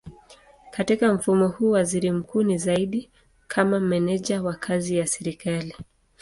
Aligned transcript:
Katika 0.71 1.13
mfumo 1.13 1.47
huu 1.47 1.71
waziri 1.71 2.11
mkuu 2.11 2.43
ni 2.43 2.57
zaidi 2.57 3.09
kama 3.47 3.79
meneja 3.79 4.41
wa 4.43 4.53
kazi 4.53 4.97
ya 4.97 5.07
serikali. 5.07 5.75